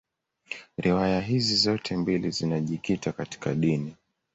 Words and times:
Riwaya 0.77 1.21
hizi 1.21 1.55
zote 1.55 1.97
mbili 1.97 2.31
zinajikita 2.31 3.11
katika 3.11 3.53
dini. 3.55 3.95